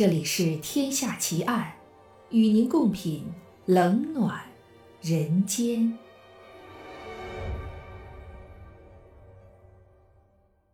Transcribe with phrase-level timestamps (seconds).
[0.00, 1.74] 这里是《天下奇案》，
[2.34, 3.22] 与您共品
[3.66, 4.42] 冷暖
[5.02, 5.98] 人间。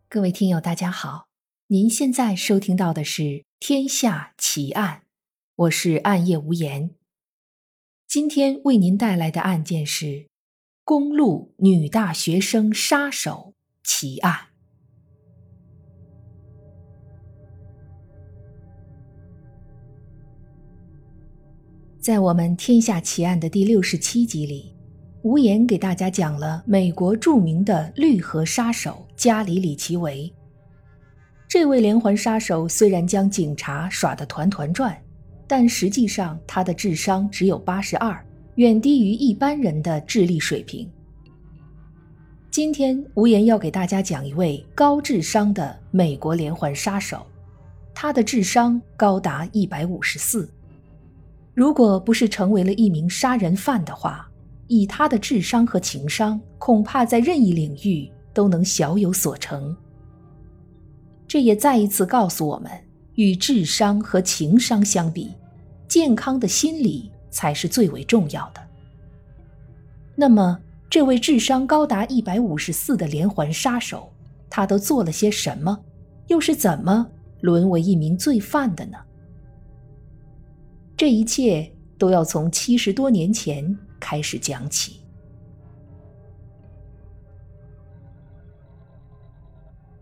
[0.07, 1.27] 各位听友，大家好，
[1.67, 3.21] 您现在收听到的是
[3.59, 5.01] 《天下奇案》，
[5.55, 6.91] 我是暗夜无言。
[8.07, 10.29] 今天为您带来的案件是
[10.85, 13.53] 公路女大学生杀手
[13.83, 14.56] 奇案。
[22.07, 24.73] 在我们《天下奇案》的第六十七集里，
[25.23, 30.33] 无言给大家讲了美国著名的绿河杀手加里·里奇维。
[31.49, 34.97] 这位连环杀手虽然将警察耍得团团转，
[35.47, 38.17] 但实际上他的智商只有八十二，
[38.55, 40.89] 远低于一般人的智力水平。
[42.49, 47.27] 今天，无言要给大家讲一位高智商的美国连环杀手，
[47.93, 50.49] 他的智商高达一百五十四。
[51.57, 54.29] 如果不是成为了一名杀人犯的话，
[54.67, 59.75] 以他的智商和情商，恐怕在任意领域都能小有所成。
[61.27, 62.71] 这也再一次告诉我们，
[63.15, 65.31] 与智商和情商相比，
[65.87, 68.61] 健康的心理才是最为重要的。
[70.15, 74.13] 那么，这位智商高达一百五十四的连环杀手，
[74.47, 75.75] 他都做了些什么？
[76.27, 77.07] 又是怎么
[77.41, 78.97] 沦为一名罪犯的呢？
[80.97, 84.99] 这一切都要从七十多年前开始讲起。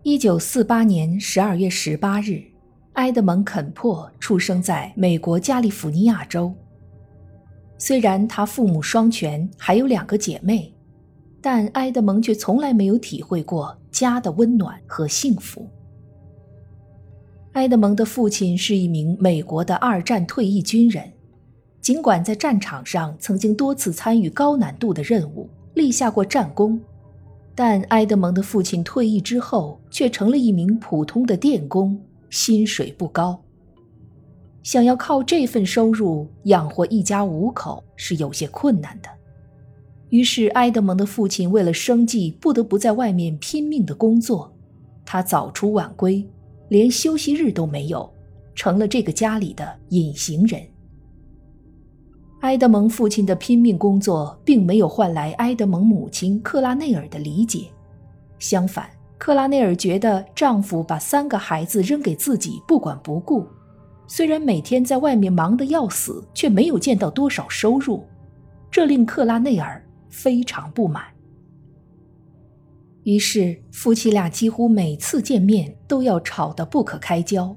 [0.02, 2.42] 一九四八年十二月十八日，
[2.94, 6.50] 埃德蒙·肯珀出生在美国加利福尼亚州。
[7.76, 10.74] 虽然他父母双全，还有两个姐妹，
[11.42, 15.68] 但埃德蒙却从来没有体会过家的温暖和幸福。
[17.56, 21.10] 埃德蒙的父亲是一名美国的二战退役军人，
[21.80, 26.78] 尽管在战场上曾经多次参与高难度的任务，立下过战功，
[27.54, 33.40] 但埃德蒙的父亲退役之后却成了一名普通的电工，薪水不高。
[34.62, 39.08] 想要靠这份收入养活一家五口是有些困难的，
[40.10, 44.54] 于是埃德蒙的父亲为了生计，不得不在外面拼命的工作，
[45.06, 46.22] 他早出晚归。
[46.68, 48.12] 连休息日都没有，
[48.54, 50.60] 成了这个家里的隐形人。
[52.40, 57.66] 埃德蒙父亲的拼命工作并没有换来埃德蒙母亲克拉内尔的理解，
[58.38, 58.88] 相反，
[59.18, 63.44] 克拉内尔觉得丈夫把三个孩子扔给自己不管不顾，
[64.06, 68.04] 虽然每天在外面忙得要死，却没有见到多少收入，
[68.70, 71.04] 这令克拉内尔非常不满。
[73.06, 77.56] 于是，夫妻俩几乎每次见面都要吵得不可开交。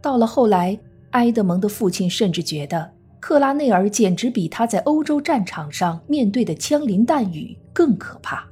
[0.00, 0.78] 到了后来，
[1.10, 2.90] 埃德蒙的父亲甚至觉得
[3.20, 8.42] 克拉内尔简直比他在欧洲战场上面对的枪林弹雨更可怕，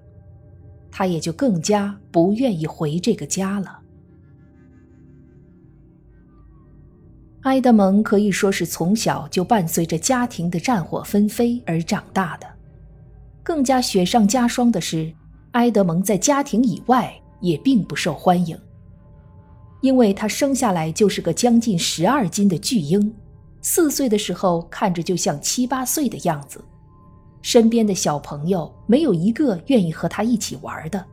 [0.90, 3.78] 他也就更加不愿意回这个家了。
[7.44, 12.46] 埃德蒙可以说是从小就伴随着家庭的战火纷飞而长大的，
[13.42, 15.10] 更加雪上加霜的是。
[15.54, 18.58] 埃德蒙在家庭以外也并不受欢迎，
[19.82, 23.14] 因为他生下来就是个将近十二斤的巨婴，
[23.62, 26.60] 四岁的时候看着就像七八岁的样子，
[27.40, 31.06] 身边的小朋友没有一个愿意和他一起玩的。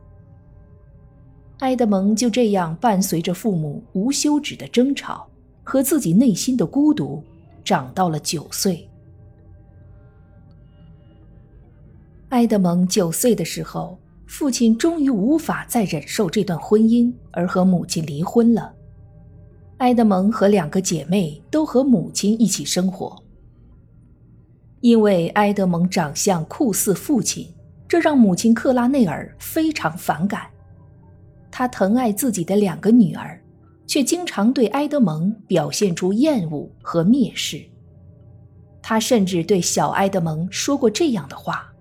[1.58, 5.24] 埃德蒙就这样伴随着父母无休止的争吵
[5.62, 7.22] 和自己内心的孤独，
[7.62, 8.88] 长到了九岁。
[12.30, 13.96] 埃德蒙九岁的时候。
[14.34, 18.74] 父亲终于无法再忍受这段婚姻，而和母亲离婚了。
[19.76, 23.14] 埃德蒙和两个姐妹都和母亲一起生活。
[24.80, 27.46] 因为埃德蒙长相酷似父亲，
[27.86, 30.46] 这让母亲克拉内尔非常反感。
[31.50, 33.38] 她疼爱自己的两个女儿，
[33.86, 37.62] 却经常对埃德蒙表现出厌恶和蔑视。
[38.80, 41.71] 她甚至对小埃德蒙说过这样的话。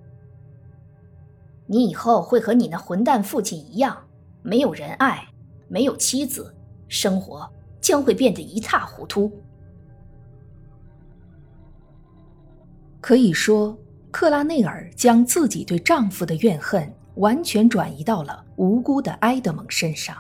[1.72, 3.98] 你以后会和你那混蛋父亲一样，
[4.42, 5.26] 没有人爱，
[5.70, 6.54] 没有妻子，
[6.90, 9.32] 生活将会变得一塌糊涂。
[13.00, 13.78] 可以说，
[14.12, 20.18] 克拉内尔将自己对丈夫的怨恨完全转移到了无辜的埃德蒙身上。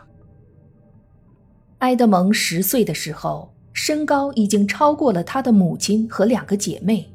[1.80, 7.13] 埃德蒙十岁的时候，身高已经超过了他的母亲和两个姐妹，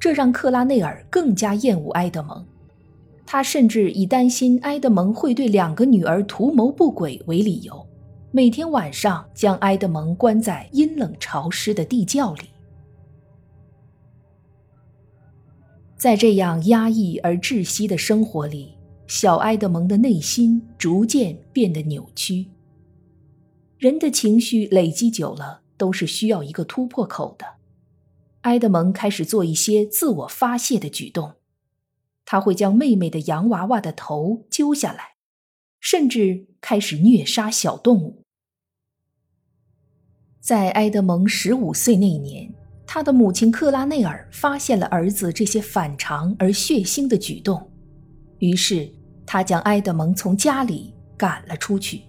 [0.00, 2.44] 这让克拉内尔更加厌恶埃德蒙。
[3.24, 7.86] 他甚至以担心埃德蒙会对两个女儿图谋不轨为理由，
[8.30, 12.44] 每天晚上将埃德蒙关在阴冷潮湿的地窖里。
[15.96, 18.74] 在这样压抑而窒息的生活里，
[19.06, 22.48] 小埃德蒙的内心逐渐变得扭曲。
[23.78, 27.46] 人的情绪累积久了，都是需要一个突破口的。
[28.42, 31.34] 埃德蒙开始做一些自我发泄的举动，
[32.24, 35.14] 他会将妹妹的洋娃娃的头揪下来，
[35.80, 38.22] 甚至开始虐杀小动物。
[40.40, 42.52] 在埃德蒙十五岁那年。
[42.84, 47.70] 他的母亲克拉内尔发现了儿子这些反常而血腥的举动，
[48.38, 48.86] 于是
[49.24, 52.02] 他将埃德蒙从家里赶了出去。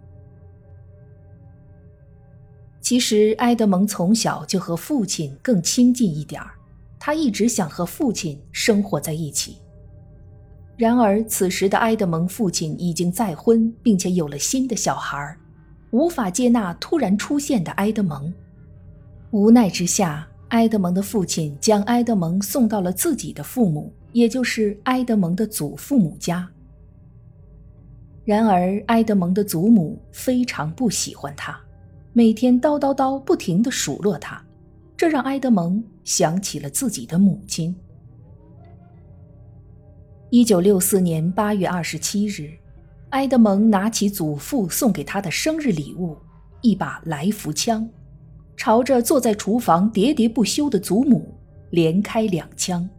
[2.81, 6.51] 其实，埃德蒙从小就和父亲更亲近一点儿，
[6.99, 9.59] 他一直想和父亲生活在一起。
[10.83, 15.33] 然而，此时的埃德蒙父亲已经再婚，并且有了新的小孩，
[15.91, 18.33] 无法接纳突然出现的埃德蒙。
[19.31, 20.27] 无奈之下。
[20.49, 26.47] 埃德蒙的父亲将埃德蒙送到了自己的父母，也就是埃德蒙的祖父母家。
[28.25, 31.57] 然而，埃德蒙的祖母非常不喜欢他，
[32.11, 34.43] 每天叨叨叨不停地数落他，
[34.97, 37.73] 这让埃德蒙想起了自己的母亲。
[40.35, 42.49] 一九六四年八月二十七日，
[43.11, 46.17] 埃德蒙拿起祖父送给他的生日礼物——
[46.61, 47.87] 一把来福枪。
[48.57, 51.37] 朝着坐在厨房喋喋不休的祖母
[51.69, 52.89] 连开两枪。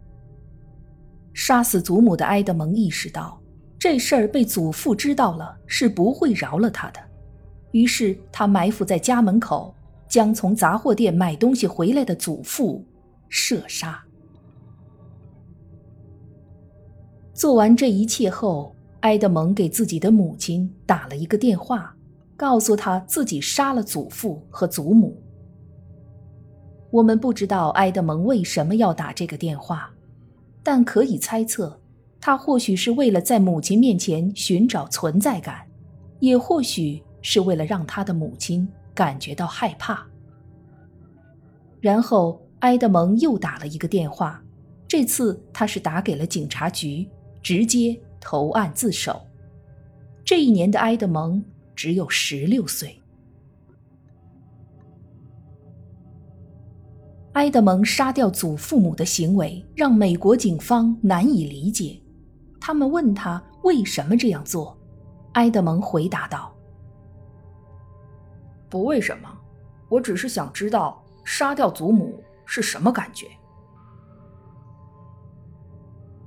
[1.33, 3.37] 杀死祖母的埃德蒙意识到，
[3.77, 7.01] 这事儿被祖父知道了是不会饶了他的，
[7.71, 9.75] 于是他埋伏在家门口，
[10.07, 12.81] 将从杂货店买东西回来的祖父
[13.27, 14.01] 射杀。
[17.35, 21.93] 做完这一切后，埃德蒙给自己的母亲打了一个电话，
[22.37, 25.21] 告诉他自己杀了祖父和祖母。
[26.89, 29.91] 我们不知道埃德蒙为什么要打这个电话，
[30.63, 31.77] 但可以猜测，
[32.21, 35.67] 他或许是为了在母亲面前寻找存在感，
[36.21, 40.07] 也或许是为了让他的母亲感觉到害怕。
[41.81, 44.41] 然后，埃德蒙又打了一个电话，
[44.87, 47.05] 这次他是打给了警察局，
[47.45, 49.21] 直接投案自首。
[50.23, 51.45] 这一年的埃德蒙
[51.75, 52.99] 只有十六岁。
[57.33, 62.01] 埃德蒙杀掉祖父母的行为让美国警方难以理解，
[62.59, 64.75] 他们问他为什么这样做，
[65.33, 66.51] 埃德蒙回答道
[68.67, 69.29] ：“不为什么，
[69.87, 73.27] 我只是想知道杀掉祖母是什么感觉。”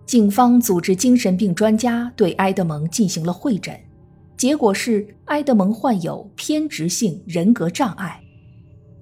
[0.08, 3.78] 警方组织精神病专家对埃德蒙进行了会诊，
[4.38, 8.18] 结果是埃德蒙患有偏执性人格障碍。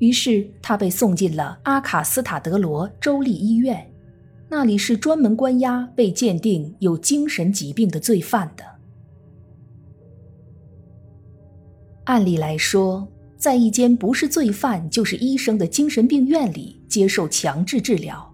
[0.00, 3.88] 于是他被送进了阿卡斯塔德罗州立医院，
[4.48, 8.64] 那里是专门关押被鉴定有精神疾病的罪犯的。
[12.06, 13.06] 按理来说，
[13.36, 18.28] 在一间不是罪犯就是医生的精神病院里接受强制治疗，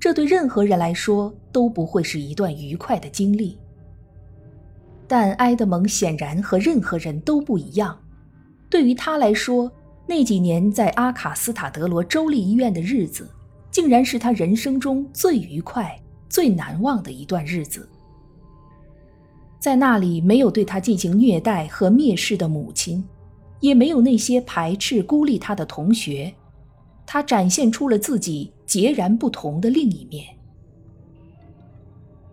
[0.00, 3.56] 这对任何人来说都不会是一段愉快的经历。
[5.06, 7.96] 但埃德蒙显然和任何人都不一样，
[8.68, 9.70] 对于他来说。
[10.06, 13.30] 那几年在阿卡斯塔德罗州立医院的日子，
[13.70, 15.96] 竟然是他人生中最愉快、
[16.28, 17.88] 最难忘的一段日子。
[19.60, 23.04] 在那里，没有对他进行虐待和蔑视的母亲，
[23.60, 26.34] 也没有那些排斥、孤立他的同学，
[27.06, 30.24] 他展现出了自己截然不同的另一面。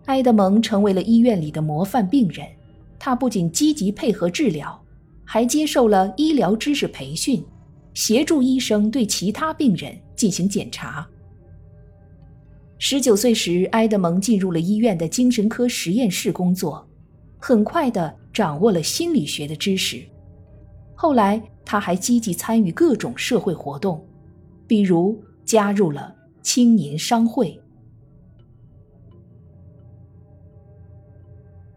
[0.04, 2.46] 埃德蒙成为了医院里的模范病人，
[2.96, 4.80] 他不仅积极配合治疗，
[5.24, 7.44] 还接受了医疗知识培训。
[7.92, 11.04] 协助医生对其他病人进行检查。
[12.78, 16.88] 十九岁时，埃德蒙进入了医院的精神科实验室工作，
[17.40, 20.00] 很快的掌握了心理学的知识。
[20.94, 24.06] 后来，他还积极参与各种社会活动，
[24.68, 26.14] 比如加入了
[26.50, 27.60] 青年商会。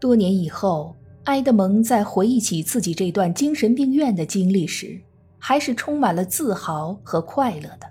[0.00, 4.98] 多年以后，埃德蒙在回忆起自己这段精神病院的经历时，
[5.38, 7.86] 还是充满了自豪和快乐的。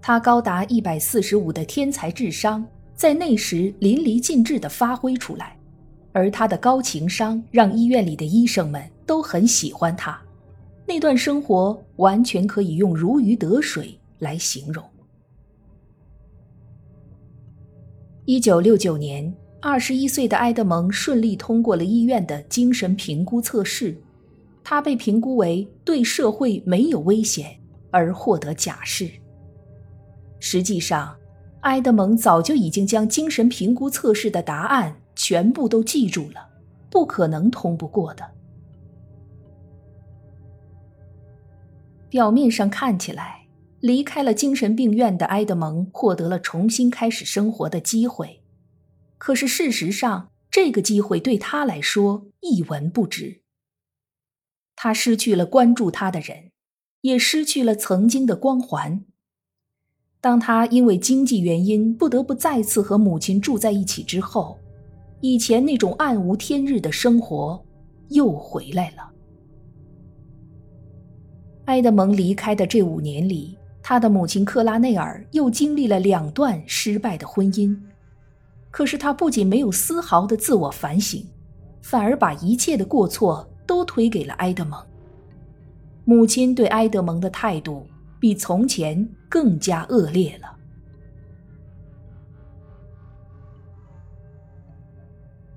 [0.00, 5.58] 他高达一百四十五的天才智商在那时淋漓尽致地发挥出来，
[6.12, 10.16] 而他的高情商让医院里的医生们都很喜欢他。
[10.86, 14.88] 那段生活完全可以用如鱼得水来形容。
[18.32, 23.94] 一九六九年，二十一岁的埃德蒙顺利通过了医院的精神评估测试。
[24.64, 27.54] 他被评估为对社会没有危险
[27.90, 29.10] 而获得假释。
[30.40, 31.14] 实际上，
[31.60, 36.48] 埃德蒙早就已经将精神评估测试的答案全部都记住了，
[36.88, 38.24] 不可能通不过的。
[42.08, 43.41] 表面上看起来，
[43.82, 48.40] 离开了精神病院的埃德蒙获得了重新开始生活的机会，
[49.18, 53.40] 可是事实上，这个机会对他来说一文不值。
[54.76, 56.52] 他失去了关注他的人，
[57.00, 59.04] 也失去了曾经的光环。
[60.20, 64.56] 当他因为经济原因不得不再次和母亲住在一起之后，
[65.20, 67.60] 以前那种暗无天日的生活
[68.10, 69.10] 又回来了。
[71.64, 77.76] 埃德蒙离开的这五年里，他的母亲克拉内尔又经历了两段失败的婚姻。
[78.70, 81.26] 可是他不仅没有丝毫的自我反省，
[81.82, 84.80] 反而把一切的过错都推给了埃德蒙。
[86.04, 87.86] 母亲对埃德蒙的态度
[88.18, 90.56] 比从前更加恶劣了。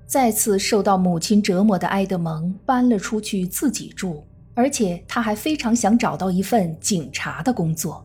[0.06, 4.24] 再次受到母亲折磨的埃德蒙搬了出去自己住。
[4.56, 8.02] 而且他还非常想找到一份警察的工作。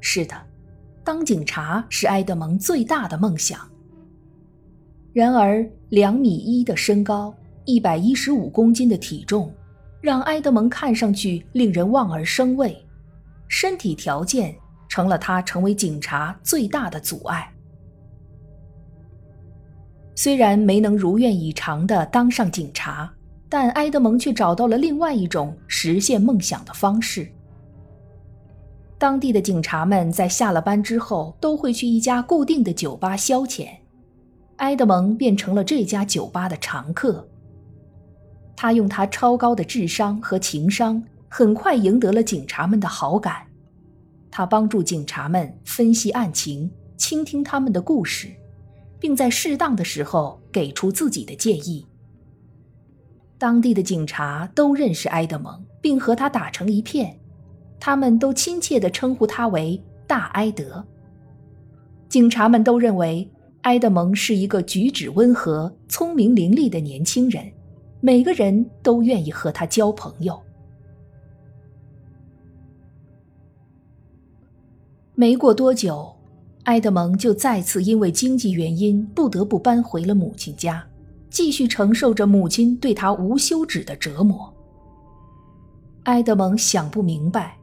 [0.00, 0.34] 是的，
[1.04, 3.58] 当警察是埃德蒙最大的梦想。
[5.12, 9.52] 然而，两米一的身高，一百一十五公斤的体重，
[10.00, 12.76] 让埃德蒙看上去令人望而生畏。
[13.48, 14.54] 身体条件
[14.88, 17.52] 成了他成为警察最大的阻碍。
[20.14, 23.12] 虽然没能如愿以偿地当上警察。
[23.50, 27.26] 但埃德蒙却找到了另外一种实现梦想的方式。
[28.98, 33.68] 当地的警察们在下了班之后都会去一家固定的酒吧消遣，
[34.56, 37.26] 埃德蒙变成了这家酒吧的常客。
[38.56, 43.46] 他用他超高的智商和情商，很快赢得了警察们的好感。
[44.32, 48.28] 他帮助警察们分析案情，倾听他们的故事，
[48.98, 51.86] 并在适当的时候给出自己的建议。
[53.38, 57.20] 当地的警察都认识埃德蒙，并和他打成一片，
[57.80, 60.84] 他们都亲切地称呼他为“大埃德”。
[62.08, 63.28] 警察们都认为
[63.62, 67.44] 埃德蒙是一个举止温和、聪明伶俐的年轻人，
[68.00, 70.40] 每个人都愿意和他交朋友。
[75.14, 76.14] 没过多久，
[76.64, 80.84] 埃德蒙就再次因为经济原因不得不搬回了母亲家。
[81.28, 84.50] 继续承受着母亲对他无休止的折磨。
[86.04, 87.57] 埃德蒙想不明白，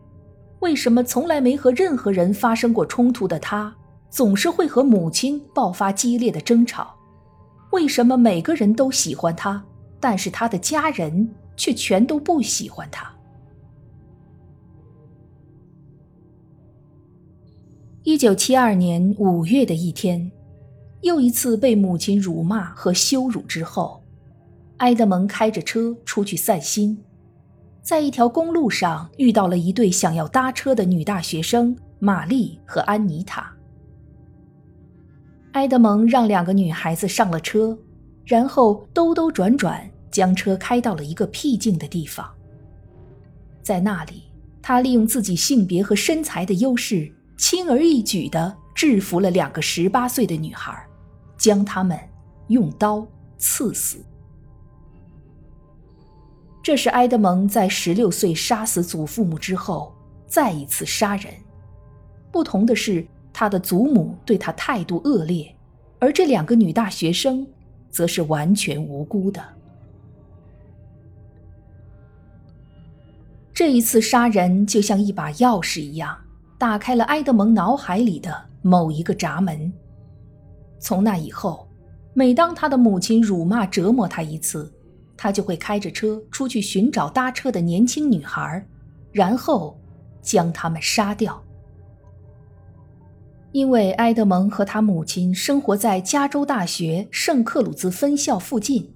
[0.66, 3.72] 为什么从来没和任何人发生过冲突的他，
[4.10, 6.92] 总是会和母亲爆发激烈的争吵？
[7.72, 9.64] 为什么每个人都喜欢他，
[10.00, 13.14] 但是他的家人却全都不喜欢他？
[18.02, 20.32] 一九七二年五月的一天。
[21.02, 24.02] 又一次被母亲辱骂和羞辱之后，
[24.78, 26.98] 埃德蒙开着车出去散心，
[27.86, 33.56] 在一条公路上遇到了一对想要搭车的女大学生玛丽和安妮塔。
[35.52, 37.78] 埃德蒙让两个女孩子上了车，
[38.26, 42.28] 然后兜兜转转将车开到了一个僻静的地方。
[43.62, 44.24] 在那里，
[44.64, 50.76] 他利用自己性别和身材的优势，轻而易举地制服了两个十八岁的女孩。
[51.38, 52.00] 将她们
[52.48, 53.06] 用刀
[53.38, 54.04] 刺死。
[56.66, 59.94] 这是埃德蒙在十六岁杀死祖父母之后
[60.26, 61.32] 再一次杀人。
[62.32, 65.56] 不同的是，他的祖母对他态度恶劣，
[66.00, 67.46] 而这两个女大学生
[67.92, 69.40] 则是完全无辜的。
[73.54, 76.18] 这一次杀人就像一把钥匙一样，
[76.58, 79.72] 打开了埃德蒙脑海里的某一个闸门。
[80.80, 81.68] 从那以后，
[82.16, 84.74] 每当他的母亲辱骂折磨他一次，
[85.18, 88.66] 他就会开着车出去寻找搭车的年轻女孩，
[89.12, 89.80] 然后
[90.22, 91.42] 将她们杀掉。
[93.52, 98.94] 因为埃德蒙和他母亲生活在加州大学圣克鲁兹分校附近，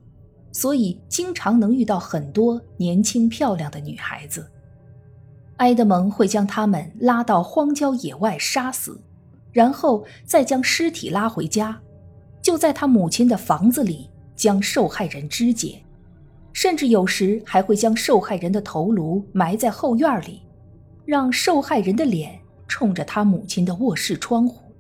[0.52, 4.50] 所以经常能遇到很多年轻漂亮的女孩子。
[5.58, 9.00] 埃德蒙会将她们拉到荒郊野外杀死。
[9.52, 11.82] 然后再将尸体拉回家，
[12.40, 15.84] 就在他母亲的房子里将受害人肢解，
[16.54, 20.42] 甚至有时还会将受害人的头颅埋在后院里，
[21.06, 24.74] 让受害人的脸冲着他母亲的卧室窗户。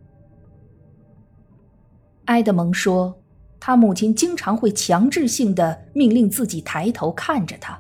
[2.26, 3.18] 埃德蒙说，
[3.60, 7.80] 他母亲经常会强制性的命令自己抬头看着他，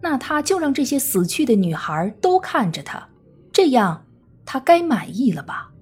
[0.00, 3.08] 那他就让这些死去的女孩都看着他，
[3.52, 4.06] 这样
[4.44, 5.72] 他该满意了吧？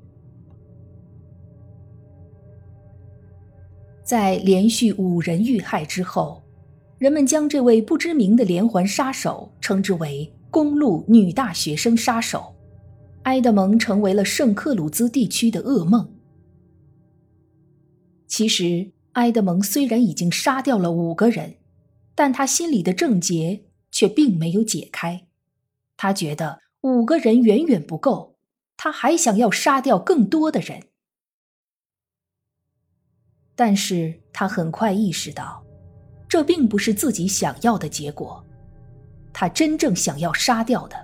[4.02, 6.42] 在连续五人遇害之后，
[6.98, 12.54] 人们将这位不知名的连环杀手称之为“公路女大学生杀手”。
[13.24, 16.08] 埃德蒙成为了圣克鲁兹地区的噩梦。
[18.26, 21.56] 其实，埃德蒙虽然已经杀掉了五个人，
[22.14, 25.26] 但他心里的症结却并没有解开。
[25.96, 28.36] 他觉得五个人远远不够，
[28.76, 30.84] 他还想要杀掉更多的人。
[33.54, 35.65] 但是他很快意识到，
[36.28, 38.44] 这并不是自己想要的结果。
[39.32, 40.96] 他真正想要杀掉的，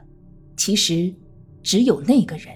[0.56, 1.14] 其实
[1.62, 2.48] 只有那个人。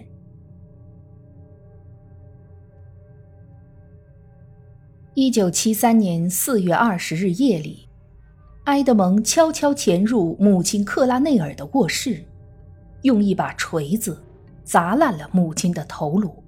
[5.14, 7.88] 一九七三年四月二十日夜里，
[8.64, 12.22] 埃德蒙悄悄潜入母亲克拉内尔的卧室，
[13.02, 14.22] 用一把锤子
[14.64, 16.42] 砸烂了母亲的头颅。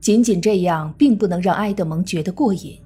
[0.00, 2.80] 仅仅这样并不能让埃德蒙觉得过瘾，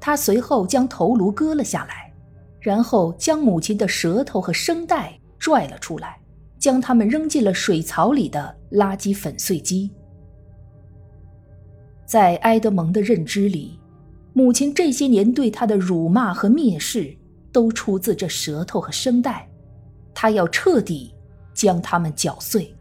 [0.00, 2.12] 他随后将头颅割了下来，
[2.60, 6.18] 然后将母亲的舌头和声带拽了出来，
[6.58, 9.90] 将它们扔进了水槽里的垃圾粉碎机。
[12.06, 13.78] 在埃德蒙的认知里，
[14.32, 17.16] 母亲这些年对他的辱骂和蔑视
[17.52, 19.48] 都出自这舌头和声带，
[20.14, 21.14] 他要彻底
[21.52, 22.74] 将它们搅碎。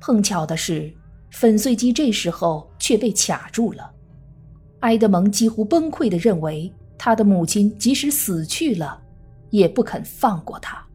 [0.00, 0.92] 碰巧的是。
[1.36, 3.90] 粉碎机这时候却被卡住了，
[4.84, 9.00] 埃德蒙几乎崩溃地认为，他的母亲即使死去了，
[9.48, 10.86] 也不肯放过他。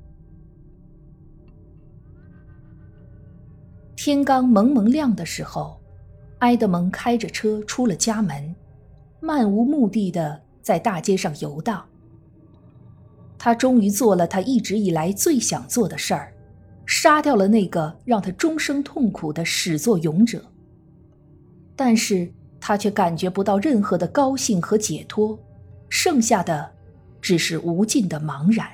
[3.96, 5.82] 天刚蒙蒙亮的时候，
[6.40, 8.56] 埃德蒙开着车出了家门，
[9.20, 11.84] 漫无目的的在大街上游荡。
[13.40, 16.32] 他终于做了他一直以来最想做的事儿。
[16.86, 20.46] 杀掉了那个让他终生痛苦的始作俑者，
[21.76, 25.38] 但是他却感觉不到任何的高兴和解脱，
[25.90, 26.72] 剩下的
[27.22, 28.68] 只是无尽的茫然。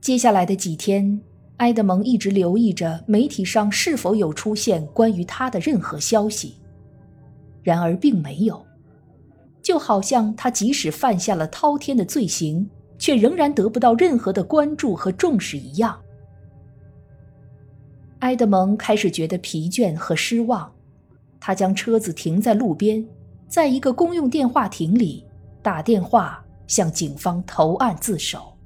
[0.00, 1.20] 接下来的几天，
[1.58, 6.56] 埃德蒙一直留意着媒体上是否有出现关于他的任何消息，
[7.62, 8.64] 然而并没有，
[9.62, 12.68] 就好像他即使犯下了滔天的罪行。
[12.98, 16.00] 却仍然得不到任何的关注和重视一样，
[18.20, 20.71] 埃德蒙开始觉得疲倦和失望。
[21.44, 23.04] 他将车子停在路边，
[23.48, 25.26] 在一个公用电话亭里
[25.60, 28.56] 打电话向警方投案自首。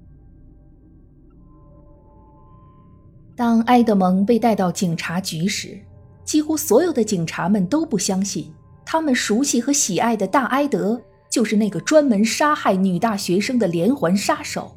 [3.34, 5.80] 当埃德蒙被带到警察局时，
[6.22, 8.52] 几乎所有的警察们都不相信，
[8.84, 11.00] 他们熟悉和喜爱的大埃德。
[11.30, 14.76] 就是那个专门杀害女大学生的连环杀手，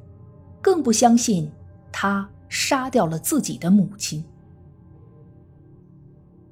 [0.62, 1.50] 更不相信
[1.92, 4.24] 他杀掉了自己的母亲。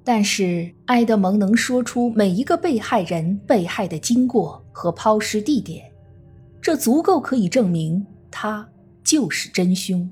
[0.08, 5.84] 但是埃德蒙能说出每一个被害人被害的经过和抛尸地点，
[6.62, 8.66] 这足够可以证明他
[9.04, 10.10] 就是真凶。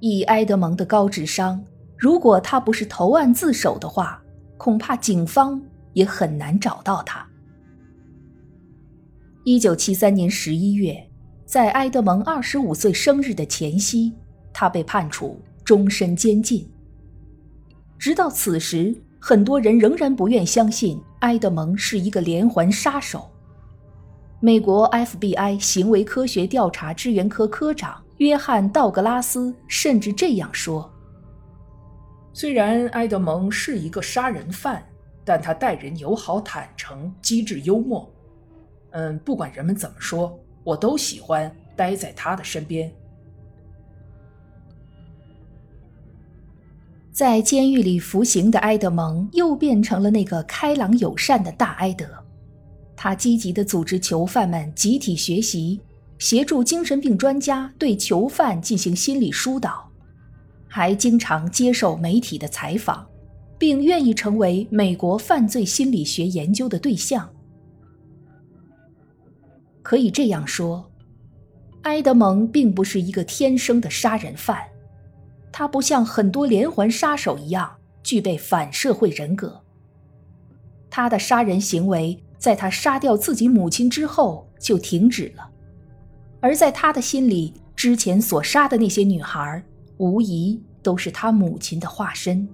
[0.00, 1.62] 以埃德蒙的高智商，
[1.98, 4.24] 如果他不是投案自首的话，
[4.56, 5.60] 恐怕警方
[5.92, 7.22] 也很难找到他。
[9.44, 11.06] 一九七三年十一月，
[11.44, 14.10] 在埃德蒙二十五岁生日的前夕，
[14.54, 16.66] 他被判处终身监禁。
[17.98, 23.30] 直到此时，很多人仍然不愿相信埃德蒙是一个连环杀手。
[24.40, 30.92] 美国 FBI 行为科学调查支援科科长约翰·道格拉斯甚至这样说
[32.34, 34.86] ：“虽然埃德蒙是一个杀人犯，
[35.24, 38.06] 但他待人友好、坦诚、机智、幽默。”
[38.92, 42.92] 嗯，不管人们怎么说，我都喜欢待在他的身边。
[47.14, 52.04] 在监狱里服刑的埃德蒙又变成了那个开朗友善的大埃德，
[52.96, 55.80] 他积极的组织囚犯们集体学习，
[56.18, 59.88] 协助精神病专家对囚犯进行心理疏导，
[60.66, 63.06] 还经常接受媒体的采访，
[63.58, 67.30] 并愿意成为美国犯罪心理学研究的对象。
[69.82, 70.90] 可以这样说，
[71.82, 74.58] 埃德蒙并不是一个天生的杀人犯，
[75.56, 79.62] 他不像很多连环杀手一样具备反社会人格。
[80.90, 85.48] 他的杀人行为在他杀掉自己母亲之后就停止了，
[86.40, 89.62] 而在他的心里，之前所杀的那些女孩
[89.98, 92.48] 无疑都是他母亲的化身。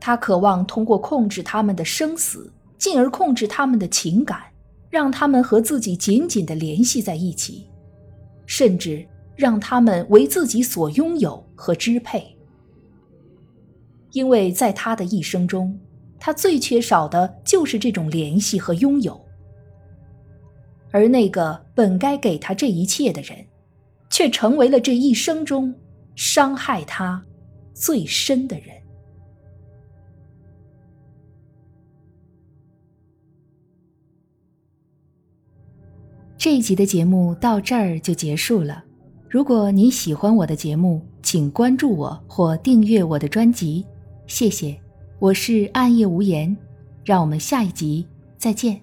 [0.00, 4.44] 他渴望通过控制他们的生死，进而控制他们的情感。
[4.88, 7.66] 让他们和自己紧紧的联系在一起，
[8.46, 12.36] 甚至让他们为自己所拥有和支配。
[14.12, 15.78] 因为在他的一生中，
[16.18, 19.18] 他最缺少的就是这种联系和拥有，
[20.90, 23.46] 而那个本该给他这一切的人，
[24.10, 25.74] 却成为了这一生中
[26.14, 27.24] 伤害他
[27.72, 28.66] 最深的人。
[36.36, 38.84] 这一集的节目到这儿就结束了。
[39.32, 43.82] 如果你喜欢我的节目，请关注我或订阅我的专辑，
[44.26, 44.78] 谢谢。
[45.18, 46.54] 我是暗夜无言，
[47.02, 48.78] 让我们下一集再见。